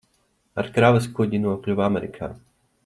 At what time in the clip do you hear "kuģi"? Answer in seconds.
1.19-1.43